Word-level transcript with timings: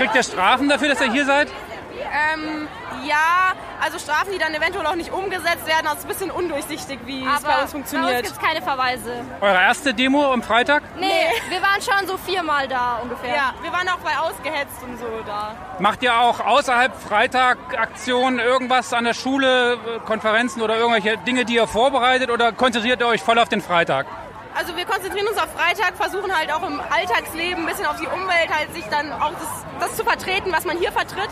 Kriegt 0.00 0.14
ihr 0.14 0.22
Strafen 0.22 0.66
dafür, 0.66 0.88
dass 0.88 1.00
ihr 1.02 1.12
hier 1.12 1.26
seid? 1.26 1.48
Ähm, 1.92 2.66
ja, 3.04 3.52
also 3.82 3.98
Strafen, 3.98 4.32
die 4.32 4.38
dann 4.38 4.54
eventuell 4.54 4.86
auch 4.86 4.94
nicht 4.94 5.12
umgesetzt 5.12 5.66
werden. 5.66 5.84
Das 5.84 5.98
ist 5.98 6.04
ein 6.04 6.08
bisschen 6.08 6.30
undurchsichtig, 6.30 6.98
wie 7.04 7.22
es 7.22 7.42
bei 7.42 7.60
uns 7.60 7.72
funktioniert. 7.72 8.20
Uns 8.20 8.28
gibt 8.28 8.42
es 8.42 8.48
keine 8.48 8.62
Verweise. 8.62 9.22
Eure 9.42 9.58
erste 9.58 9.92
Demo 9.92 10.32
am 10.32 10.42
Freitag? 10.42 10.82
Nee, 10.98 11.06
nee, 11.06 11.50
wir 11.50 11.60
waren 11.60 11.82
schon 11.82 12.08
so 12.08 12.16
viermal 12.16 12.66
da 12.66 13.00
ungefähr. 13.02 13.34
Ja, 13.34 13.52
wir 13.60 13.70
waren 13.70 13.86
auch 13.90 13.98
bei 13.98 14.16
Ausgehetzt 14.18 14.82
und 14.82 14.98
so 14.98 15.04
da. 15.26 15.54
Macht 15.80 16.02
ihr 16.02 16.18
auch 16.18 16.40
außerhalb 16.40 16.94
Freitag 16.98 17.58
Aktionen, 17.78 18.38
irgendwas 18.38 18.94
an 18.94 19.04
der 19.04 19.12
Schule, 19.12 19.76
Konferenzen 20.06 20.62
oder 20.62 20.78
irgendwelche 20.78 21.18
Dinge, 21.18 21.44
die 21.44 21.56
ihr 21.56 21.66
vorbereitet 21.66 22.30
oder 22.30 22.52
konzentriert 22.52 23.00
ihr 23.00 23.06
euch 23.06 23.22
voll 23.22 23.38
auf 23.38 23.50
den 23.50 23.60
Freitag? 23.60 24.06
Also 24.54 24.76
wir 24.76 24.84
konzentrieren 24.84 25.28
uns 25.28 25.38
auf 25.38 25.52
Freitag, 25.52 25.96
versuchen 25.96 26.36
halt 26.36 26.52
auch 26.52 26.66
im 26.66 26.80
Alltagsleben 26.80 27.62
ein 27.62 27.66
bisschen 27.66 27.86
auf 27.86 28.00
die 28.00 28.06
Umwelt 28.06 28.48
halt 28.52 28.72
sich 28.74 28.84
dann 28.90 29.12
auch 29.12 29.32
das, 29.32 29.88
das 29.88 29.96
zu 29.96 30.04
vertreten, 30.04 30.52
was 30.52 30.64
man 30.64 30.76
hier 30.78 30.92
vertritt. 30.92 31.30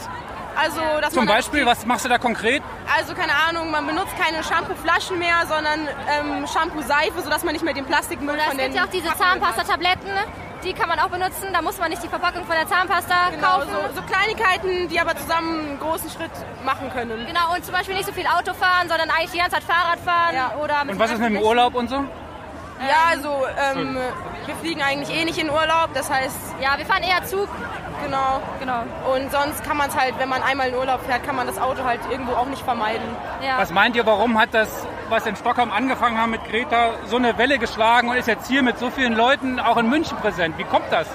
Also, 0.57 0.81
dass 1.01 1.13
Zum 1.13 1.25
man 1.25 1.37
Beispiel, 1.37 1.65
was 1.67 1.87
machst 1.87 2.05
du 2.05 2.09
da 2.09 2.19
konkret? 2.19 2.63
Also 2.97 3.15
keine 3.15 3.33
Ahnung, 3.49 3.71
man 3.71 3.87
benutzt 3.87 4.13
keine 4.19 4.43
Shampoo-Flaschen 4.43 5.19
mehr, 5.19 5.47
sondern 5.47 5.87
ähm, 6.11 6.47
Shampoo-Seife, 6.49 7.23
sodass 7.23 7.45
man 7.45 7.53
nicht 7.53 7.65
mehr 7.65 7.75
den 7.75 7.85
Plastikmüll 7.85 8.35
Oder 8.35 8.45
von 8.45 8.59
es 8.59 8.65
gibt 8.65 8.75
ja 8.75 8.85
auch 8.85 8.91
diese 8.91 9.15
Zahnpasta-Tabletten, 9.15 10.11
die 10.65 10.73
kann 10.73 10.89
man 10.89 10.99
auch 10.99 11.11
benutzen. 11.11 11.47
Da 11.53 11.63
muss 11.63 11.79
man 11.79 11.91
nicht 11.91 12.03
die 12.03 12.09
Verpackung 12.09 12.45
von 12.45 12.57
der 12.57 12.67
Zahnpasta 12.67 13.31
genau, 13.31 13.47
kaufen. 13.47 13.69
So, 13.71 14.01
so 14.01 14.03
Kleinigkeiten, 14.03 14.89
die 14.89 14.99
aber 14.99 15.17
zusammen 15.17 15.61
einen 15.61 15.79
großen 15.79 16.11
Schritt 16.11 16.33
machen 16.65 16.91
können. 16.91 17.25
Genau, 17.27 17.55
und 17.55 17.65
zum 17.65 17.75
Beispiel 17.75 17.95
nicht 17.95 18.07
so 18.07 18.13
viel 18.13 18.27
Auto 18.27 18.53
fahren, 18.55 18.89
sondern 18.89 19.11
eigentlich 19.11 19.31
die 19.31 19.39
ganze 19.39 19.57
Zeit 19.57 19.65
Fahrrad 19.65 20.01
fahren. 20.01 20.35
Ja. 20.35 20.57
Oder 20.63 20.85
mit 20.85 20.95
und 20.95 21.01
was 21.01 21.13
ist 21.13 21.21
mit 21.21 21.31
dem 21.31 21.39
Urlaub 21.39 21.75
und 21.75 21.89
so? 21.89 22.05
Ja, 22.81 23.11
also 23.11 23.45
ähm, 23.75 23.99
wir 24.47 24.55
fliegen 24.57 24.83
eigentlich 24.83 25.17
eh 25.17 25.25
nicht 25.25 25.39
in 25.39 25.51
Urlaub, 25.51 25.91
das 25.95 26.11
heißt... 26.11 26.37
Ja, 26.61 26.79
wir 26.79 26.87
fahren 26.87 27.03
eher 27.03 27.25
Zug. 27.25 27.49
Genau. 28.05 28.41
genau. 28.61 28.83
Und 29.13 29.31
sonst 29.33 29.65
kann 29.65 29.77
man 29.77 29.89
es 29.91 29.97
halt, 29.97 30.19
wenn 30.19 30.29
man 30.29 30.43
einmal 30.43 30.69
in 30.69 30.75
Urlaub 30.75 31.05
fährt, 31.05 31.25
kann 31.25 31.37
man 31.37 31.47
das 31.47 31.59
Auto 31.59 31.85
halt 31.85 32.01
irgendwo 32.11 32.33
auch 32.33 32.47
nicht 32.47 32.63
vermeiden. 32.63 33.07
Ja. 33.43 33.59
Was 33.59 33.71
meint 33.71 33.97
ihr, 33.97 34.07
warum 34.07 34.39
hat 34.39 34.55
das, 34.55 34.69
was 35.09 35.27
in 35.27 35.37
Stockholm 35.37 35.71
angefangen 35.73 36.19
haben 36.19 36.31
mit 36.31 36.45
Greta, 36.45 36.95
so 37.07 37.17
eine 37.17 37.37
Welle 37.39 37.59
geschlagen 37.59 38.09
und 38.09 38.17
ist 38.17 38.29
jetzt 38.29 38.49
hier 38.49 38.63
mit 38.63 38.79
so 38.79 38.91
vielen 38.91 39.15
Leuten 39.15 39.59
auch 39.61 39.77
in 39.77 39.89
München 39.89 40.17
präsent? 40.19 40.57
Wie 40.59 40.65
kommt 40.65 40.91
das? 40.91 41.07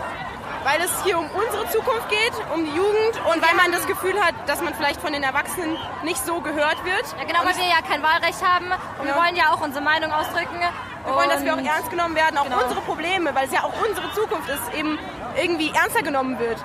Weil 0.64 0.80
es 0.82 1.04
hier 1.04 1.18
um 1.18 1.26
unsere 1.26 1.68
Zukunft 1.72 2.08
geht, 2.10 2.34
um 2.54 2.64
die 2.64 2.72
Jugend 2.72 3.20
und 3.34 3.42
weil 3.42 3.56
man 3.56 3.72
das 3.74 3.86
Gefühl 3.86 4.18
hat, 4.22 4.34
dass 4.48 4.62
man 4.62 4.74
vielleicht 4.74 5.02
von 5.02 5.12
den 5.12 5.24
Erwachsenen 5.24 5.78
nicht 6.04 6.26
so 6.26 6.40
gehört 6.40 6.84
wird. 6.86 7.04
Ja, 7.20 7.26
genau, 7.26 7.40
weil 7.44 7.58
wir 7.58 7.66
ja 7.66 7.82
kein 7.86 8.02
Wahlrecht 8.02 8.42
haben 8.42 8.68
und 9.00 9.08
ja. 9.08 9.14
wir 9.14 9.22
wollen 9.22 9.36
ja 9.36 9.52
auch 9.52 9.62
unsere 9.62 9.84
Meinung 9.84 10.12
ausdrücken. 10.14 10.62
Wir 11.06 11.14
wollen, 11.14 11.30
dass 11.30 11.44
wir 11.44 11.54
auch 11.54 11.58
ernst 11.58 11.90
genommen 11.90 12.16
werden, 12.16 12.38
auch 12.38 12.46
genau. 12.46 12.62
unsere 12.64 12.82
Probleme, 12.82 13.36
weil 13.36 13.46
es 13.46 13.52
ja 13.54 13.64
auch 13.64 13.74
unsere 13.88 14.12
Zukunft 14.14 14.50
ist, 14.50 14.74
eben 14.78 14.98
irgendwie 15.42 15.72
ernster 15.74 16.02
genommen 16.02 16.40
wird. 16.40 16.58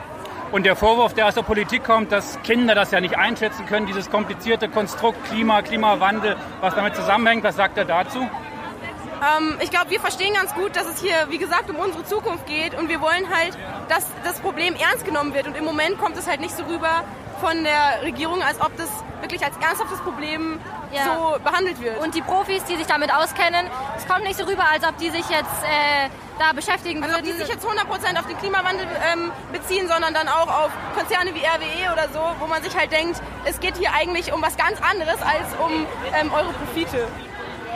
Und 0.53 0.65
der 0.65 0.77
Vorwurf, 0.77 1.13
der 1.13 1.27
aus 1.27 1.35
der 1.35 1.43
Politik 1.43 1.85
kommt, 1.85 2.11
dass 2.11 2.41
Kinder 2.43 2.75
das 2.75 2.91
ja 2.91 3.01
nicht 3.01 3.19
einschätzen 3.19 3.67
können, 3.67 3.87
dieses 3.87 4.11
komplizierte 4.11 4.69
Konstrukt 4.69 5.23
Klima, 5.25 5.61
Klimawandel, 5.61 6.37
was 6.61 6.75
damit 6.75 6.97
zusammenhängt, 6.97 7.45
was 7.45 7.57
sagt 7.57 7.77
er 7.77 7.85
dazu? 7.85 8.21
Ähm, 8.21 9.59
ich 9.61 9.71
glaube, 9.71 9.91
wir 9.91 10.01
verstehen 10.01 10.35
ganz 10.35 10.55
gut, 10.55 10.75
dass 10.77 10.87
es 10.87 11.01
hier, 11.03 11.15
wie 11.29 11.39
gesagt, 11.39 11.69
um 11.69 11.77
unsere 11.77 12.05
Zukunft 12.05 12.47
geht 12.47 12.75
und 12.79 12.89
wir 12.89 13.01
wollen 13.01 13.29
halt, 13.31 13.59
dass 13.89 14.07
das 14.25 14.41
Problem 14.41 14.75
ernst 14.75 15.05
genommen 15.05 15.35
wird. 15.35 15.47
Und 15.47 15.57
im 15.57 15.65
Moment 15.65 15.99
kommt 15.99 16.17
es 16.17 16.27
halt 16.27 16.41
nicht 16.41 16.57
so 16.57 16.63
rüber 16.65 17.05
von 17.41 17.65
der 17.65 18.03
Regierung, 18.03 18.43
als 18.43 18.61
ob 18.61 18.77
das 18.77 18.89
wirklich 19.21 19.45
als 19.45 19.57
ernsthaftes 19.57 19.99
Problem 20.01 20.61
ja. 20.93 21.05
so 21.05 21.39
behandelt 21.43 21.81
wird. 21.81 21.99
Und 22.01 22.15
die 22.15 22.23
Profis, 22.23 22.65
die 22.65 22.77
sich 22.77 22.87
damit 22.87 23.13
auskennen, 23.13 23.67
es 23.97 24.07
kommt 24.07 24.25
nicht 24.25 24.39
so 24.39 24.45
rüber, 24.45 24.65
als 24.71 24.85
ob 24.85 24.97
die 24.99 25.11
sich 25.11 25.29
jetzt 25.29 25.63
äh, 25.65 26.09
da 26.39 26.53
beschäftigen 26.53 27.03
also 27.03 27.17
würden. 27.17 27.27
die 27.27 27.33
sich 27.33 27.49
jetzt 27.49 27.67
100% 27.67 28.19
auf 28.19 28.27
den 28.27 28.39
Klimawandel 28.39 28.87
ähm, 29.13 29.33
beziehen, 29.53 29.89
sondern 29.89 30.15
dann 30.15 30.29
auch 30.29 30.49
auf 30.49 30.71
Konzerne 30.97 31.35
wie 31.35 31.41
RWE 31.41 31.93
oder 31.93 32.09
so, 32.13 32.21
wo 32.39 32.47
man 32.47 32.63
sich 32.63 32.77
halt 32.77 32.93
denkt, 32.93 33.21
es 33.45 33.59
geht 33.61 33.77
hier 33.77 33.93
eigentlich 33.93 34.33
um 34.33 34.41
was 34.43 34.57
ganz 34.57 34.81
anderes 34.81 35.21
als 35.23 35.49
um 35.59 35.87
ähm, 36.15 36.33
eure 36.33 36.53
Profite. 36.53 37.09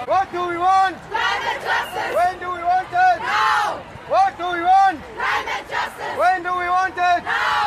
What 0.07 0.27
do 0.33 0.39
we 0.49 0.59
want? 0.59 0.97
Climate 1.11 1.63
justice! 1.63 2.15
When 2.15 2.41
do 2.41 2.51
we 2.51 2.63
want 2.63 2.89
it? 2.91 3.19
Now! 3.23 3.79
What 4.09 4.37
do 4.37 4.45
we 4.45 4.63
want? 4.63 4.99
Climate 5.15 5.67
justice! 5.71 6.19
When 6.19 6.43
do 6.43 6.51
we 6.51 6.69
want 6.69 6.97
it? 6.97 7.25
Now! 7.25 7.62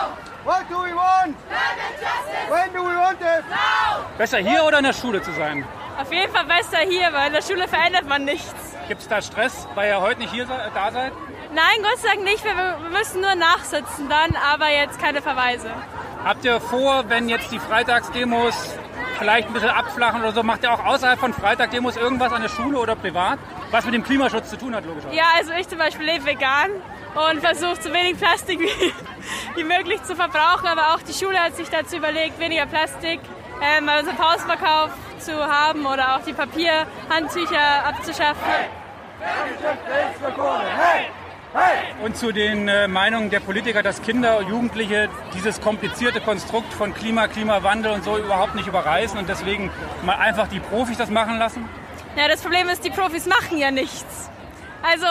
What 0.45 0.69
do 0.69 0.77
we 0.77 0.93
want? 0.93 1.35
Climate 1.47 1.97
justice! 1.99 2.49
When 2.51 2.71
do 2.71 2.83
we 2.87 2.95
want 2.95 3.19
it? 3.19 3.43
Now! 3.49 4.05
Besser 4.15 4.37
hier 4.37 4.63
oder 4.63 4.77
in 4.77 4.83
der 4.83 4.93
Schule 4.93 5.19
zu 5.23 5.31
sein? 5.31 5.65
Auf 5.99 6.13
jeden 6.13 6.31
Fall 6.31 6.45
besser 6.45 6.77
hier, 6.87 7.11
weil 7.13 7.27
in 7.27 7.33
der 7.33 7.41
Schule 7.41 7.67
verändert 7.67 8.07
man 8.07 8.25
nichts. 8.25 8.53
Gibt 8.87 9.01
es 9.01 9.07
da 9.07 9.23
Stress, 9.23 9.67
weil 9.73 9.89
ihr 9.89 9.99
heute 10.01 10.19
nicht 10.19 10.31
hier 10.31 10.45
da 10.45 10.91
seid? 10.91 11.13
Nein, 11.51 11.77
Gott 11.81 11.97
sei 11.97 12.09
Dank 12.09 12.23
nicht. 12.25 12.43
Wir, 12.43 12.55
wir 12.55 12.89
müssen 12.91 13.21
nur 13.21 13.33
nachsitzen 13.33 14.07
dann, 14.07 14.35
aber 14.35 14.69
jetzt 14.69 14.99
keine 15.01 15.23
Verweise. 15.23 15.71
Habt 16.23 16.45
ihr 16.45 16.61
vor, 16.61 17.09
wenn 17.09 17.27
jetzt 17.27 17.51
die 17.51 17.57
Freitagsdemos 17.57 18.53
vielleicht 19.17 19.47
ein 19.47 19.53
bisschen 19.53 19.69
abflachen 19.69 20.21
oder 20.21 20.31
so, 20.31 20.43
macht 20.43 20.61
ihr 20.61 20.71
auch 20.71 20.85
außerhalb 20.85 21.19
von 21.19 21.33
Freitagdemos 21.33 21.97
irgendwas 21.97 22.31
an 22.31 22.43
der 22.43 22.49
Schule 22.49 22.77
oder 22.77 22.95
privat, 22.95 23.39
was 23.71 23.85
mit 23.85 23.95
dem 23.95 24.03
Klimaschutz 24.03 24.49
zu 24.51 24.57
tun 24.57 24.75
hat, 24.75 24.85
logischerweise? 24.85 25.17
Ja, 25.17 25.25
also 25.37 25.53
ich 25.53 25.67
zum 25.67 25.79
Beispiel 25.79 26.05
lebe 26.05 26.25
vegan 26.25 26.69
und 27.15 27.39
versuche 27.39 27.81
so 27.81 27.93
wenig 27.93 28.17
Plastik 28.17 28.59
wie, 28.59 28.93
wie 29.55 29.63
möglich 29.63 30.03
zu 30.03 30.15
verbrauchen, 30.15 30.67
aber 30.67 30.93
auch 30.93 31.01
die 31.01 31.13
Schule 31.13 31.39
hat 31.39 31.55
sich 31.55 31.69
dazu 31.69 31.97
überlegt, 31.97 32.39
weniger 32.39 32.65
Plastik 32.65 33.19
ähm, 33.61 33.87
also 33.87 34.11
Pausenverkauf 34.11 34.91
zu 35.19 35.33
haben 35.33 35.85
oder 35.85 36.15
auch 36.15 36.21
die 36.21 36.33
Papierhandtücher 36.33 37.85
abzuschaffen. 37.85 38.43
Und 42.03 42.17
zu 42.17 42.33
den 42.33 42.67
äh, 42.67 42.87
Meinungen 42.89 43.29
der 43.29 43.39
Politiker, 43.39 43.81
dass 43.81 44.01
Kinder 44.01 44.39
und 44.39 44.49
Jugendliche 44.49 45.07
dieses 45.33 45.61
komplizierte 45.61 46.19
Konstrukt 46.19 46.73
von 46.73 46.93
Klima, 46.93 47.27
Klimawandel 47.27 47.93
und 47.93 48.03
so 48.03 48.17
überhaupt 48.17 48.55
nicht 48.55 48.67
überreißen 48.67 49.17
und 49.17 49.29
deswegen 49.29 49.71
mal 50.03 50.17
einfach 50.17 50.49
die 50.49 50.59
Profis 50.59 50.97
das 50.97 51.09
machen 51.09 51.39
lassen? 51.39 51.67
Ja, 52.17 52.27
das 52.27 52.41
Problem 52.41 52.67
ist, 52.67 52.83
die 52.83 52.89
Profis 52.89 53.25
machen 53.25 53.57
ja 53.57 53.71
nichts. 53.71 54.29
Also 54.83 55.07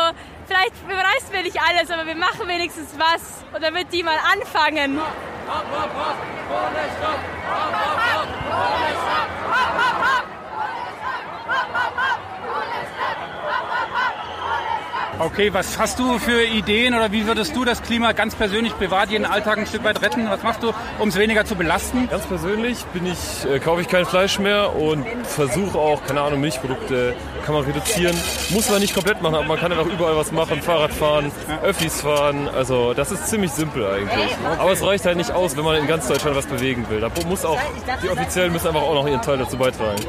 vielleicht 0.46 0.74
überreißen 0.84 1.32
wir 1.32 1.42
nicht 1.42 1.60
alles, 1.60 1.90
aber 1.90 2.06
wir 2.06 2.14
machen 2.14 2.46
wenigstens 2.48 2.98
was 2.98 3.44
und 3.54 3.62
damit 3.62 3.92
die 3.92 4.02
mal 4.02 4.18
anfangen. 4.32 4.98
Hopp, 4.98 5.06
hopp, 5.46 5.94
hopp, 5.94 6.16
ohne 6.50 6.84
Stopp. 6.96 7.20
Hopp, 7.50 7.74
hopp, 7.74 7.98
hopp, 8.04 8.28
ohne 8.50 8.90
Stopp. 9.02 9.28
Hopp, 9.52 9.72
hopp, 9.80 9.98
hopp, 10.04 10.26
ohne 10.56 10.84
Stopp. 10.98 11.24
Hopp, 11.46 11.68
hopp, 11.74 11.96
hopp, 12.00 12.18
ohne 12.48 12.80
Stopp. 12.90 13.18
Hopp, 13.44 13.68
hopp, 13.70 13.90
hopp. 13.94 15.13
Okay, 15.24 15.54
was 15.54 15.78
hast 15.78 15.98
du 15.98 16.18
für 16.18 16.44
Ideen 16.44 16.94
oder 16.94 17.10
wie 17.10 17.26
würdest 17.26 17.56
du 17.56 17.64
das 17.64 17.80
Klima 17.80 18.12
ganz 18.12 18.34
persönlich, 18.34 18.76
privat, 18.76 19.08
jeden 19.08 19.24
Alltag 19.24 19.56
ein 19.56 19.66
Stück 19.66 19.82
weit 19.82 20.02
retten? 20.02 20.28
Was 20.28 20.42
machst 20.42 20.62
du, 20.62 20.74
um 20.98 21.08
es 21.08 21.16
weniger 21.18 21.46
zu 21.46 21.54
belasten? 21.54 22.10
Ganz 22.10 22.26
persönlich 22.26 22.84
bin 22.92 23.06
ich, 23.06 23.50
äh, 23.50 23.58
kaufe 23.58 23.80
ich 23.80 23.88
kein 23.88 24.04
Fleisch 24.04 24.38
mehr 24.38 24.76
und 24.76 25.06
versuche 25.24 25.78
auch, 25.78 26.04
keine 26.04 26.20
Ahnung, 26.20 26.42
Milchprodukte 26.42 27.16
kann 27.42 27.54
man 27.54 27.64
reduzieren. 27.64 28.14
Muss 28.50 28.68
man 28.68 28.80
nicht 28.80 28.92
komplett 28.92 29.22
machen, 29.22 29.36
aber 29.36 29.46
man 29.46 29.58
kann 29.58 29.72
einfach 29.72 29.86
überall 29.86 30.14
was 30.14 30.30
machen, 30.30 30.60
Fahrrad 30.60 30.92
fahren, 30.92 31.32
ja. 31.48 31.62
Öffis 31.62 32.02
fahren. 32.02 32.46
Also 32.54 32.92
das 32.92 33.10
ist 33.10 33.26
ziemlich 33.26 33.52
simpel 33.52 33.86
eigentlich. 33.86 34.10
Okay. 34.12 34.58
Aber 34.58 34.72
es 34.72 34.82
reicht 34.84 35.06
halt 35.06 35.16
nicht 35.16 35.30
aus, 35.30 35.56
wenn 35.56 35.64
man 35.64 35.76
in 35.76 35.86
ganz 35.86 36.06
Deutschland 36.06 36.36
was 36.36 36.44
bewegen 36.44 36.84
will. 36.90 37.00
Da 37.00 37.10
muss 37.26 37.46
auch, 37.46 37.58
die 38.02 38.10
Offiziellen 38.10 38.52
müssen 38.52 38.68
einfach 38.68 38.82
auch 38.82 38.94
noch 38.94 39.08
ihren 39.08 39.22
Teil 39.22 39.38
dazu 39.38 39.56
beitragen 39.56 40.02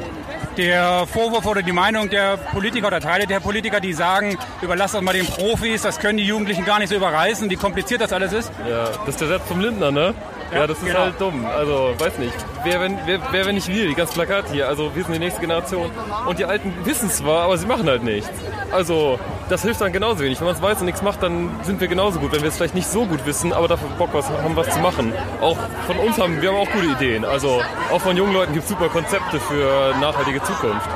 der 0.57 1.05
Vorwurf 1.07 1.45
oder 1.45 1.61
die 1.61 1.71
Meinung 1.71 2.09
der 2.09 2.37
Politiker 2.37 2.87
oder 2.87 2.99
Teile 2.99 3.27
der 3.27 3.39
Politiker, 3.39 3.79
die 3.79 3.93
sagen, 3.93 4.37
überlass 4.61 4.93
das 4.93 5.01
mal 5.01 5.13
den 5.13 5.25
Profis, 5.25 5.81
das 5.81 5.99
können 5.99 6.17
die 6.17 6.25
Jugendlichen 6.25 6.65
gar 6.65 6.79
nicht 6.79 6.89
so 6.89 6.95
überreißen, 6.95 7.49
wie 7.49 7.55
kompliziert 7.55 8.01
das 8.01 8.13
alles 8.13 8.33
ist. 8.33 8.51
Ja, 8.67 8.85
das 8.85 9.09
ist 9.09 9.21
der 9.21 9.27
Satz 9.27 9.47
vom 9.47 9.59
Lindner, 9.59 9.91
ne? 9.91 10.13
Ja, 10.51 10.59
ja 10.59 10.67
das 10.67 10.77
ist 10.77 10.85
genau. 10.85 10.99
halt 10.99 11.19
dumm. 11.19 11.45
Also, 11.45 11.93
weiß 11.97 12.17
nicht. 12.19 12.33
Wer 12.63 12.81
wenn, 12.81 12.97
wer, 13.05 13.19
wer, 13.31 13.45
wenn 13.45 13.55
nicht 13.55 13.67
wir, 13.67 13.87
die 13.87 13.95
ganzen 13.95 14.13
Plakate 14.13 14.51
hier. 14.51 14.67
Also, 14.67 14.95
wir 14.95 15.03
sind 15.03 15.13
die 15.13 15.19
nächste 15.19 15.41
Generation. 15.41 15.91
Und 16.25 16.39
die 16.39 16.45
Alten 16.45 16.73
wissen 16.83 17.09
zwar, 17.09 17.43
aber 17.43 17.57
sie 17.57 17.65
machen 17.65 17.87
halt 17.87 18.03
nichts. 18.03 18.29
Also, 18.71 19.19
das 19.49 19.61
hilft 19.61 19.81
dann 19.81 19.91
genauso 19.91 20.21
wenig. 20.21 20.39
Wenn 20.39 20.47
man 20.47 20.55
es 20.55 20.61
weiß 20.61 20.79
und 20.79 20.85
nichts 20.85 21.01
macht, 21.01 21.21
dann 21.21 21.49
sind 21.63 21.79
wir 21.79 21.87
genauso 21.87 22.19
gut. 22.19 22.31
Wenn 22.31 22.41
wir 22.41 22.49
es 22.49 22.57
vielleicht 22.57 22.75
nicht 22.75 22.87
so 22.87 23.05
gut 23.05 23.25
wissen, 23.25 23.53
aber 23.53 23.67
dafür 23.67 23.89
Bock 23.97 24.09
was, 24.13 24.29
haben, 24.29 24.55
was 24.55 24.69
zu 24.69 24.79
machen. 24.79 25.13
Auch 25.41 25.57
von 25.87 25.97
uns 25.97 26.17
haben 26.17 26.41
wir 26.41 26.49
haben 26.49 26.57
auch 26.57 26.71
gute 26.71 26.87
Ideen. 26.87 27.25
Also, 27.25 27.61
auch 27.91 28.01
von 28.01 28.17
jungen 28.17 28.33
Leuten 28.33 28.53
gibt 28.53 28.63
es 28.63 28.69
super 28.69 28.89
Konzepte 28.89 29.39
für 29.39 29.95
nachhaltige 29.99 30.41
Zukunft. 30.43 30.89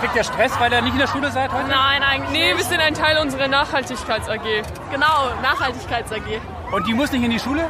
Kriegt 0.00 0.16
ihr 0.16 0.24
Stress, 0.24 0.52
weil 0.58 0.72
ihr 0.72 0.82
nicht 0.82 0.92
in 0.92 0.98
der 0.98 1.06
Schule 1.06 1.30
seid 1.30 1.52
heute? 1.52 1.68
Nein, 1.68 2.02
eigentlich 2.02 2.30
Nee, 2.30 2.56
wir 2.56 2.64
sind 2.64 2.80
ein 2.80 2.94
Teil 2.94 3.18
unserer 3.18 3.48
Nachhaltigkeits-AG. 3.48 4.62
Genau, 4.90 5.30
Nachhaltigkeits-AG. 5.42 6.40
Und 6.72 6.86
die 6.86 6.94
muss 6.94 7.12
nicht 7.12 7.24
in 7.24 7.30
die 7.30 7.38
Schule? 7.38 7.62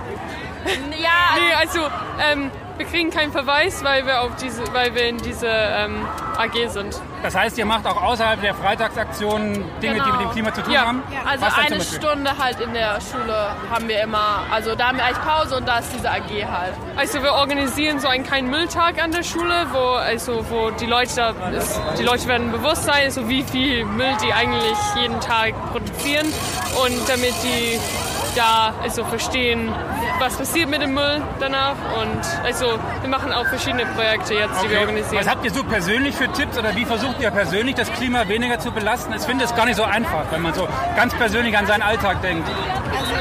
Ja. 0.99 1.37
Nee, 1.37 1.55
also 1.61 1.81
ähm, 2.21 2.51
wir 2.79 2.87
kriegen 2.87 3.11
keinen 3.11 3.31
Verweis, 3.33 3.85
weil 3.85 4.07
wir, 4.07 4.23
auf 4.23 4.35
diese, 4.37 4.63
weil 4.73 4.95
wir 4.95 5.09
in 5.09 5.19
dieser 5.19 5.85
ähm, 5.85 6.07
AG 6.39 6.69
sind. 6.69 7.01
Das 7.23 7.35
heißt, 7.35 7.57
ihr 7.59 7.67
macht 7.67 7.87
auch 7.87 8.03
außerhalb 8.03 8.41
der 8.41 8.55
Freitagsaktionen 8.55 9.65
Dinge, 9.81 9.95
genau. 9.95 10.05
die 10.05 10.13
mit 10.13 10.21
dem 10.21 10.31
Klima 10.31 10.55
zu 10.55 10.63
tun 10.63 10.73
ja. 10.73 10.87
haben? 10.87 11.03
Ja. 11.13 11.31
Also 11.31 11.47
eine 11.57 11.81
Stunde 11.81 12.39
halt 12.39 12.61
in 12.61 12.73
der 12.73 12.99
Schule 13.01 13.57
haben 13.71 13.89
wir 13.89 14.03
immer. 14.03 14.43
Also 14.51 14.75
da 14.75 14.89
haben 14.89 14.99
wir 14.99 15.05
eigentlich 15.05 15.25
Pause 15.25 15.57
und 15.57 15.67
da 15.67 15.79
ist 15.79 15.93
diese 15.95 16.11
AG 16.11 16.31
halt. 16.51 16.75
Also 16.97 17.23
wir 17.23 17.33
organisieren 17.33 17.99
so 18.01 18.09
einen 18.09 18.25
kleinen 18.25 18.51
Mülltag 18.51 19.03
an 19.03 19.13
der 19.13 19.23
Schule, 19.23 19.67
wo, 19.73 19.95
also, 19.95 20.45
wo 20.51 20.71
die, 20.71 20.87
Leute 20.87 21.15
da, 21.17 21.49
ist, 21.51 21.81
die 21.99 22.03
Leute 22.03 22.27
werden 22.29 22.53
bewusst 22.53 22.85
sein, 22.85 23.11
so 23.11 23.29
wie 23.29 23.43
viel 23.43 23.85
Müll 23.85 24.15
die 24.23 24.33
eigentlich 24.33 24.79
jeden 24.97 25.21
Tag 25.21 25.55
produzieren. 25.73 26.27
Und 26.85 27.09
damit 27.09 27.35
die 27.43 27.79
da 28.35 28.75
also 28.83 29.05
verstehen, 29.05 29.73
was 30.19 30.37
passiert 30.37 30.69
mit 30.69 30.83
dem 30.83 30.95
Müll 30.95 31.23
danach. 31.41 31.77
Und 32.01 32.21
also 32.45 32.79
wir 33.01 33.09
machen 33.09 33.33
auch 33.33 33.47
verschiedene 33.47 33.87
Projekte 33.87 34.35
jetzt, 34.35 34.63
die 34.63 34.71
wir 34.71 34.81
organisieren. 34.81 35.19
Was 35.19 35.29
habt 35.29 35.45
ihr 35.45 35.51
so 35.51 35.65
persönlich 35.65 36.15
für 36.15 36.31
Tipps 36.33 36.59
oder 36.59 36.75
wie 36.77 36.85
versucht 36.85 37.21
ihr 37.21 37.31
persönlich 37.31 37.75
das 37.75 37.93
Klima 37.93 38.29
weniger 38.29 38.59
zu 38.59 38.71
belasten? 38.71 39.13
Ich 39.15 39.23
finde 39.23 39.45
es 39.45 39.55
gar 39.55 39.67
nicht 39.67 39.77
so 39.77 39.85
einfach, 39.85 40.25
wenn 40.31 40.43
man 40.43 40.55
so 40.55 40.69
ganz 40.97 41.15
persönlich 41.15 41.57
an 41.57 41.67
seinen 41.67 41.83
Alltag 41.83 42.23
denkt. 42.23 42.49
Also 42.49 43.15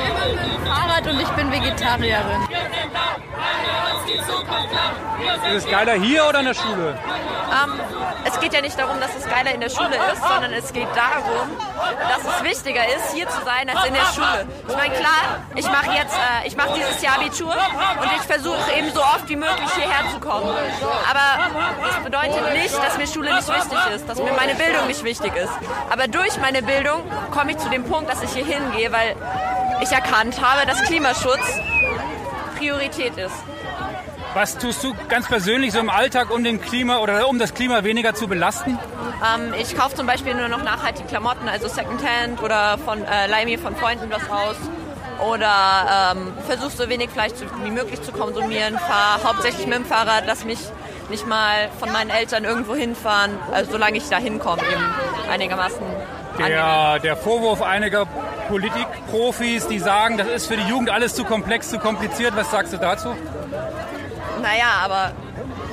Fahrrad 0.66 1.08
und 1.08 1.22
ich 1.22 1.30
bin 1.30 1.52
Vegetarierin. 1.52 2.48
Ist 5.54 5.66
es 5.66 5.72
geiler 5.72 5.94
hier 5.94 6.28
oder 6.28 6.40
in 6.40 6.46
der 6.46 6.54
Schule? 6.54 6.98
Ähm, 7.54 7.80
es 8.26 8.40
geht 8.40 8.54
ja 8.54 8.62
nicht 8.62 8.78
darum, 8.80 9.00
dass 9.00 9.12
es 9.16 9.28
geiler 9.30 9.54
in 9.54 9.62
der 9.62 9.70
Schule 9.70 9.96
ist, 10.12 10.22
sondern 10.22 10.54
es 10.54 10.74
geht 10.74 10.88
darum, 10.96 11.50
dass 12.00 12.36
es 12.36 12.44
wichtiger 12.44 12.86
ist, 12.88 13.14
hier 13.14 13.28
zu 13.30 13.44
sein, 13.44 13.70
als 13.70 13.86
in 13.86 13.94
der 13.94 14.06
Schule. 14.14 14.48
Ich 14.68 14.76
meine, 14.76 14.94
klar, 14.96 15.40
ich 15.56 15.66
mache 15.68 15.92
äh, 15.92 16.48
ich 16.48 16.56
dieses 16.56 17.02
Jahr 17.02 17.16
Abitur 17.16 17.54
und 18.02 18.12
ich 18.16 18.22
versuche 18.24 18.72
eben 18.78 18.92
so 18.94 19.02
oft 19.02 19.28
wie 19.30 19.36
möglich 19.36 19.70
hierher 19.76 20.10
zu 20.12 20.20
kommen. 20.20 20.50
Aber 21.10 21.52
das 21.88 22.04
bedeutet 22.04 22.54
nicht, 22.54 22.76
dass 22.76 22.98
mir 22.98 23.08
Schule 23.08 23.36
nicht 23.36 23.48
wichtig 23.48 23.80
ist, 23.96 24.10
dass 24.10 24.18
mir 24.18 24.34
meine 24.34 24.56
Bildung 24.56 24.88
nicht 24.88 25.04
wichtig 25.04 25.36
ist. 25.36 25.54
Aber 25.92 26.08
durch 26.08 26.38
meine 26.40 26.64
Bildung 26.64 27.04
komme 27.32 27.52
ich 27.52 27.58
zu 27.58 27.70
dem 27.70 27.84
Punkt, 27.84 28.10
dass 28.10 28.24
ich 28.24 28.32
hier 28.32 28.46
hingehe, 28.46 28.92
weil 28.92 29.16
ich 29.82 29.92
erkannt 29.92 30.42
habe, 30.42 30.66
dass 30.66 30.82
Klimaschutz 30.84 31.60
Priorität 32.64 33.18
ist. 33.18 33.36
Was 34.34 34.58
tust 34.58 34.84
du 34.84 34.96
ganz 35.10 35.28
persönlich 35.28 35.74
so 35.74 35.80
im 35.80 35.90
Alltag, 35.90 36.34
um 36.34 36.46
dem 36.46 36.62
Klima 36.62 37.00
oder 37.00 37.28
um 37.28 37.38
das 37.38 37.54
Klima 37.54 37.84
weniger 37.84 38.16
zu 38.16 38.28
belasten? 38.28 38.80
Ähm, 39.22 39.54
ich 39.60 39.78
kaufe 39.78 39.96
zum 39.96 40.08
Beispiel 40.08 40.34
nur 40.34 40.48
noch 40.48 40.64
nachhaltige 40.64 41.08
Klamotten, 41.08 41.50
also 41.50 41.68
Secondhand 41.68 42.42
oder 42.42 42.78
von 42.78 43.04
äh, 43.04 43.28
leih 43.28 43.44
mir 43.44 43.60
von 43.60 43.76
Freunden 43.76 44.10
was 44.10 44.30
raus. 44.30 44.56
Oder 45.30 46.14
ähm, 46.16 46.34
versuche 46.48 46.72
so 46.72 46.90
wenig 46.90 47.10
Fleisch 47.10 47.34
zu, 47.34 47.46
wie 47.64 47.70
möglich 47.70 48.02
zu 48.02 48.14
konsumieren. 48.14 48.80
Fahre 48.80 49.24
hauptsächlich 49.26 49.68
mit 49.68 49.76
dem 49.76 49.86
Fahrrad, 49.86 50.24
lass 50.26 50.46
mich 50.46 50.60
nicht 51.10 51.28
mal 51.28 51.70
von 51.80 51.92
meinen 51.92 52.10
Eltern 52.10 52.46
irgendwo 52.46 52.76
hinfahren, 52.76 53.38
also 53.52 53.74
solange 53.74 53.98
ich 53.98 54.08
da 54.10 54.18
hinkomme, 54.18 54.64
eben 54.64 54.86
einigermaßen. 55.30 55.82
Der, 56.40 57.00
der 57.00 57.16
Vorwurf 57.16 57.62
einiger 57.62 58.06
Politikprofis, 58.48 59.68
die 59.68 59.80
sagen, 59.80 60.18
das 60.18 60.28
ist 60.28 60.48
für 60.48 60.58
die 60.58 60.68
Jugend 60.68 60.90
alles 60.90 61.14
zu 61.16 61.24
komplex, 61.24 61.70
zu 61.70 61.78
kompliziert. 61.80 62.34
Was 62.36 62.52
sagst 62.52 62.74
du 62.74 62.78
dazu? 62.78 63.10
Naja, 64.42 64.66
aber 64.84 65.12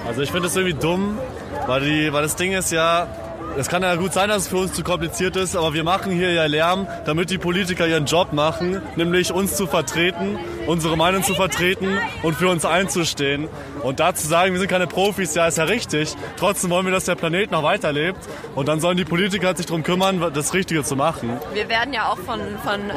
Also 0.07 0.23
ich 0.23 0.31
finde 0.31 0.49
das 0.49 0.57
irgendwie 0.57 0.79
dumm, 0.79 1.19
weil, 1.67 1.81
die, 1.81 2.12
weil 2.12 2.23
das 2.23 2.37
Ding 2.37 2.53
ist 2.53 2.71
ja, 2.73 3.07
es 3.56 3.69
kann 3.69 3.82
ja 3.82 3.94
gut 3.97 4.12
sein, 4.12 4.29
dass 4.29 4.43
es 4.43 4.49
für 4.49 4.56
uns 4.58 4.73
zu 4.73 4.82
kompliziert 4.82 5.37
ist, 5.37 5.56
aber 5.56 5.75
wir 5.75 5.85
machen 5.85 6.12
hier 6.12 6.32
ja 6.32 6.47
Lärm, 6.47 6.87
damit 7.05 7.31
die 7.31 7.38
Politiker 7.38 7.87
ihren 7.87 8.06
Job 8.06 8.32
machen, 8.32 8.81
nämlich 8.97 9.32
uns 9.32 9.56
zu 9.56 9.67
vertreten, 9.67 10.38
unsere 10.67 10.97
Meinung 10.97 11.23
zu 11.23 11.35
vertreten 11.35 11.99
und 12.23 12.35
für 12.35 12.49
uns 12.49 12.64
einzustehen. 12.64 13.49
Und 13.82 14.00
da 14.00 14.14
zu 14.14 14.26
sagen, 14.26 14.52
wir 14.52 14.58
sind 14.58 14.69
keine 14.69 14.87
Profis, 14.87 15.35
ja, 15.35 15.47
ist 15.47 15.58
ja 15.58 15.64
richtig. 15.64 16.14
Trotzdem 16.37 16.70
wollen 16.70 16.87
wir, 16.87 16.93
dass 16.93 17.05
der 17.05 17.14
Planet 17.14 17.50
noch 17.50 17.62
weiterlebt. 17.62 18.19
Und 18.55 18.69
dann 18.69 18.81
sollen 18.81 18.97
die 18.97 19.05
Politiker 19.05 19.55
sich 19.56 19.67
darum 19.67 19.82
kümmern, 19.82 20.32
das 20.35 20.55
Richtige 20.55 20.82
zu 20.85 20.96
machen. 20.96 21.38
wir 21.53 21.69
werden 21.69 21.93
ja 21.93 22.08
auch 22.08 22.19
von, 22.19 22.41
von 22.62 22.91
äh, 22.91 22.94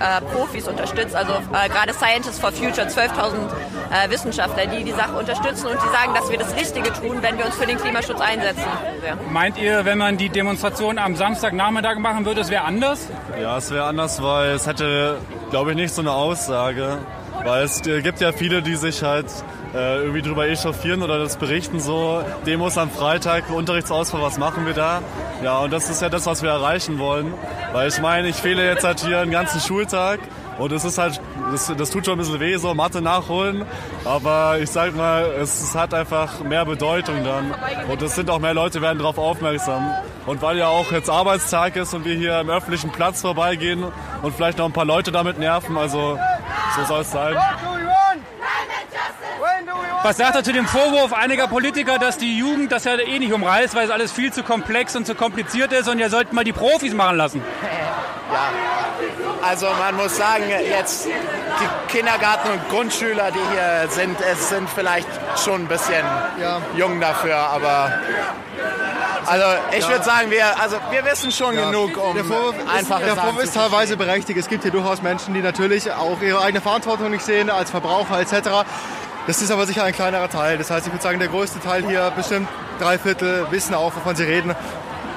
äh, 0.00 0.20
Profis 0.32 0.68
unterstützt, 0.68 1.14
also 1.14 1.32
äh, 1.52 1.68
gerade 1.68 1.92
Scientists 1.92 2.38
for 2.38 2.52
Future, 2.52 2.86
12.000 2.86 3.34
äh, 3.90 4.10
Wissenschaftler, 4.10 4.66
die 4.66 4.84
die 4.84 4.92
Sache 4.92 5.16
unterstützen 5.16 5.66
und 5.66 5.76
die 5.76 5.88
sagen, 5.88 6.14
dass 6.14 6.30
wir 6.30 6.38
das 6.38 6.54
Richtige 6.56 6.92
tun, 6.92 7.22
wenn 7.22 7.38
wir 7.38 7.46
uns 7.46 7.54
für 7.56 7.66
den 7.66 7.78
Klimaschutz 7.78 8.20
einsetzen. 8.20 8.64
Ja. 9.06 9.16
Meint 9.36 9.58
ihr, 9.58 9.84
wenn 9.84 9.98
man 9.98 10.16
die 10.16 10.30
Demonstration 10.30 10.96
am 10.96 11.14
Samstagnachmittag 11.14 11.98
machen 11.98 12.24
würde, 12.24 12.40
es 12.40 12.48
wäre 12.48 12.64
anders? 12.64 13.06
Ja, 13.38 13.58
es 13.58 13.70
wäre 13.70 13.84
anders, 13.84 14.22
weil 14.22 14.52
es 14.52 14.66
hätte, 14.66 15.18
glaube 15.50 15.72
ich, 15.72 15.76
nicht 15.76 15.92
so 15.92 16.00
eine 16.00 16.12
Aussage. 16.12 16.96
Weil 17.44 17.64
es 17.64 17.86
äh, 17.86 18.00
gibt 18.00 18.22
ja 18.22 18.32
viele, 18.32 18.62
die 18.62 18.76
sich 18.76 19.02
halt 19.02 19.26
äh, 19.74 19.98
irgendwie 19.98 20.22
drüber 20.22 20.48
echauffieren 20.48 21.02
oder 21.02 21.18
das 21.18 21.36
berichten 21.36 21.80
so, 21.80 22.22
Demos 22.46 22.78
am 22.78 22.90
Freitag, 22.90 23.50
Unterrichtsausfall, 23.50 24.22
was 24.22 24.38
machen 24.38 24.64
wir 24.64 24.72
da? 24.72 25.02
Ja, 25.44 25.58
und 25.58 25.70
das 25.70 25.90
ist 25.90 26.00
ja 26.00 26.08
das, 26.08 26.24
was 26.24 26.42
wir 26.42 26.48
erreichen 26.48 26.98
wollen. 26.98 27.34
Weil 27.74 27.88
ich 27.88 28.00
meine, 28.00 28.28
ich 28.28 28.36
fehle 28.36 28.64
jetzt 28.64 28.84
halt 28.84 29.00
hier 29.00 29.18
einen 29.18 29.32
ganzen 29.32 29.60
Schultag 29.60 30.18
und 30.56 30.72
es 30.72 30.82
ist 30.86 30.96
halt, 30.96 31.20
das, 31.50 31.72
das 31.76 31.90
tut 31.90 32.04
schon 32.04 32.14
ein 32.14 32.18
bisschen 32.18 32.40
weh, 32.40 32.56
so 32.56 32.74
Mathe 32.74 33.00
nachholen. 33.00 33.64
Aber 34.04 34.58
ich 34.60 34.70
sag 34.70 34.94
mal, 34.94 35.24
es, 35.40 35.62
es 35.62 35.74
hat 35.74 35.94
einfach 35.94 36.40
mehr 36.40 36.64
Bedeutung 36.64 37.24
dann. 37.24 37.54
Und 37.88 38.02
es 38.02 38.14
sind 38.14 38.30
auch 38.30 38.38
mehr 38.38 38.54
Leute, 38.54 38.82
werden 38.82 38.98
darauf 38.98 39.18
aufmerksam. 39.18 39.94
Und 40.26 40.42
weil 40.42 40.58
ja 40.58 40.68
auch 40.68 40.90
jetzt 40.92 41.08
Arbeitstag 41.08 41.76
ist 41.76 41.94
und 41.94 42.04
wir 42.04 42.14
hier 42.14 42.40
im 42.40 42.50
öffentlichen 42.50 42.90
Platz 42.90 43.20
vorbeigehen 43.20 43.84
und 44.22 44.34
vielleicht 44.34 44.58
noch 44.58 44.66
ein 44.66 44.72
paar 44.72 44.84
Leute 44.84 45.12
damit 45.12 45.38
nerven, 45.38 45.76
also 45.78 46.18
so 46.76 46.84
soll 46.84 47.00
es 47.02 47.10
sein. 47.10 47.36
Was 50.02 50.18
sagt 50.18 50.36
er 50.36 50.44
zu 50.44 50.52
dem 50.52 50.66
Vorwurf 50.66 51.12
einiger 51.12 51.48
Politiker, 51.48 51.98
dass 51.98 52.18
die 52.18 52.38
Jugend 52.38 52.70
das 52.70 52.84
ja 52.84 52.96
eh 52.96 53.18
nicht 53.18 53.32
umreißt, 53.32 53.74
weil 53.74 53.86
es 53.86 53.90
alles 53.90 54.12
viel 54.12 54.32
zu 54.32 54.42
komplex 54.42 54.94
und 54.94 55.06
zu 55.06 55.14
kompliziert 55.14 55.72
ist 55.72 55.88
und 55.88 55.98
ihr 55.98 56.10
sollt 56.10 56.32
mal 56.32 56.44
die 56.44 56.52
Profis 56.52 56.94
machen 56.94 57.16
lassen? 57.16 57.42
Ja, 58.32 58.50
also 59.48 59.66
man 59.78 59.94
muss 59.94 60.16
sagen, 60.16 60.44
jetzt 60.68 61.06
die 61.60 61.92
Kindergarten- 61.96 62.50
und 62.50 62.68
Grundschüler, 62.68 63.30
die 63.30 63.40
hier 63.52 63.88
sind, 63.90 64.16
es 64.20 64.48
sind 64.48 64.68
vielleicht 64.68 65.08
schon 65.42 65.62
ein 65.62 65.66
bisschen 65.68 66.04
jung 66.76 67.00
dafür, 67.00 67.36
aber 67.36 67.92
also 69.26 69.44
ich 69.72 69.82
Ja. 69.84 69.90
würde 69.90 70.04
sagen, 70.04 70.30
wir, 70.30 70.60
also 70.60 70.76
wir 70.90 71.04
wissen 71.04 71.32
schon 71.32 71.54
Ja. 71.56 71.66
genug, 71.70 71.96
um 71.96 72.14
der 72.14 72.24
Vorwurf 72.24 72.54
einfache 72.72 73.02
ist, 73.02 73.06
der 73.08 73.16
Vorwurf 73.16 73.42
ist 73.44 73.54
teilweise 73.54 73.96
berechtigt. 73.96 74.38
Es 74.38 74.48
gibt 74.48 74.62
hier 74.62 74.70
durchaus 74.72 75.02
Menschen, 75.02 75.34
die 75.34 75.40
natürlich 75.40 75.90
auch 75.92 76.20
ihre 76.20 76.40
eigene 76.40 76.60
Verantwortung 76.60 77.10
nicht 77.10 77.24
sehen 77.24 77.50
als 77.50 77.70
Verbraucher 77.70 78.20
etc. 78.20 78.64
Das 79.26 79.42
ist 79.42 79.50
aber 79.50 79.66
sicher 79.66 79.82
ein 79.82 79.92
kleinerer 79.94 80.28
Teil. 80.30 80.58
Das 80.58 80.70
heißt, 80.70 80.86
ich 80.86 80.92
würde 80.92 81.02
sagen, 81.02 81.18
der 81.18 81.28
größte 81.28 81.58
Teil 81.60 81.84
hier, 81.84 82.12
bestimmt 82.14 82.48
drei 82.80 82.98
Viertel, 82.98 83.46
wissen 83.50 83.74
auch, 83.74 83.94
wovon 83.96 84.14
sie 84.14 84.24
reden. 84.24 84.54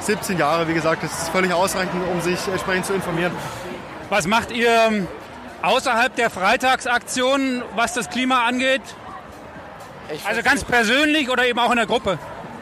17 0.02 0.38
Jahre, 0.40 0.68
wie 0.68 0.74
gesagt, 0.74 1.04
das 1.04 1.12
ist 1.24 1.30
völlig 1.30 1.54
ausreichend, 1.54 2.02
um 2.12 2.22
sich 2.22 2.40
entsprechend 2.48 2.86
zu 2.88 2.94
informieren. 2.94 3.32
Was 4.10 4.26
macht 4.26 4.50
ihr 4.52 4.72
ähm, 4.88 5.08
außerhalb 5.62 6.16
der 6.16 6.30
Freitagsaktion, 6.30 7.64
was 7.76 7.94
das 7.94 8.10
Klima 8.10 8.46
angeht? 8.46 8.82
also 10.28 10.42
ganz 10.42 10.64
persönlich 10.64 11.30
oder 11.30 11.46
eben 11.46 11.60
auch 11.60 11.70
in 11.70 11.78
der 11.78 11.86
Gruppe? 11.86 12.18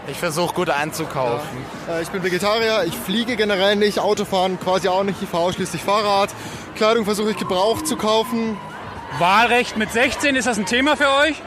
Ich 0.09 0.17
versuche 0.17 0.53
gut 0.53 0.69
einzukaufen. 0.69 1.47
Äh, 1.89 2.01
Ich 2.01 2.09
bin 2.09 2.23
Vegetarier, 2.23 2.83
ich 2.85 2.95
fliege 2.95 3.35
generell 3.35 3.75
nicht, 3.75 3.99
Autofahren 3.99 4.59
quasi 4.59 4.87
auch 4.87 5.03
nicht, 5.03 5.21
ich 5.21 5.29
fahre 5.29 5.43
ausschließlich 5.43 5.81
Fahrrad. 5.83 6.29
Kleidung 6.75 7.05
versuche 7.05 7.31
ich 7.31 7.37
gebraucht 7.37 7.87
zu 7.87 7.95
kaufen. 7.97 8.57
Wahlrecht 9.19 9.77
mit 9.77 9.91
16, 9.91 10.35
ist 10.35 10.47
das 10.47 10.57
ein 10.57 10.65
Thema 10.65 10.95
für 10.97 11.09
euch? 11.23 11.41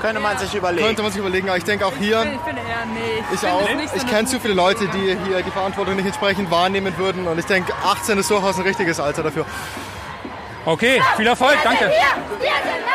könnte 0.00 0.20
man 0.20 0.38
sich 0.38 0.54
überlegen. 0.54 0.86
Könnte 0.86 1.02
man 1.02 1.12
sich 1.12 1.20
überlegen, 1.20 1.48
aber 1.48 1.58
ich 1.58 1.64
denke 1.64 1.84
auch 1.84 1.92
hier, 1.98 2.22
Ich 2.22 2.40
finde 2.40 2.62
eher 2.62 2.86
nicht. 2.86 3.24
ich 3.34 3.40
finde 3.40 3.54
auch, 3.54 3.90
so 3.90 3.96
ich 3.96 4.06
kenne 4.06 4.26
zu 4.26 4.40
viele 4.40 4.54
Leute, 4.54 4.88
die 4.88 5.18
hier 5.26 5.42
die 5.42 5.50
Verantwortung 5.50 5.96
nicht 5.96 6.06
entsprechend 6.06 6.50
wahrnehmen 6.50 6.96
würden 6.96 7.26
und 7.26 7.38
ich 7.38 7.44
denke, 7.44 7.74
18 7.84 8.16
ist 8.18 8.30
durchaus 8.30 8.56
ein 8.56 8.62
richtiges 8.62 9.00
Alter 9.00 9.22
dafür. 9.22 9.44
Okay, 10.66 11.02
viel 11.16 11.26
Erfolg, 11.26 11.58
danke. 11.62 11.84
Wir 11.84 11.90
sind 11.90 12.00
laut, 12.00 12.40
weil 12.40 12.93